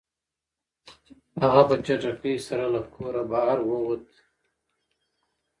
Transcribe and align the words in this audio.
هغه 1.41 1.61
په 1.69 1.75
چټکۍ 1.85 2.35
سره 2.47 2.65
له 2.73 2.81
کوره 2.93 3.23
بهر 3.31 3.57
ووت. 3.63 4.03